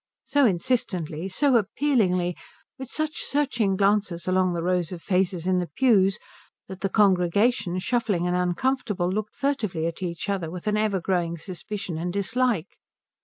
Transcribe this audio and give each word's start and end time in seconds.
so 0.25 0.47
insistently, 0.47 1.27
so 1.29 1.57
appealingly, 1.57 2.35
with 2.79 2.89
such 2.89 3.21
searching 3.21 3.75
glances 3.75 4.27
along 4.27 4.51
the 4.51 4.63
rows 4.63 4.91
of 4.91 4.99
faces 4.99 5.45
in 5.45 5.59
the 5.59 5.69
pews, 5.75 6.17
that 6.67 6.81
the 6.81 6.89
congregation, 6.89 7.77
shuffling 7.77 8.25
and 8.25 8.35
uncomfortable, 8.35 9.11
looked 9.11 9.35
furtively 9.35 9.85
at 9.85 10.01
each 10.01 10.27
other 10.27 10.49
with 10.49 10.65
an 10.65 10.75
ever 10.75 10.99
growing 10.99 11.37
suspicion 11.37 11.99
and 11.99 12.11
dislike. 12.13 12.79